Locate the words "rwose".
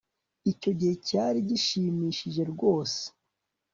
2.51-3.01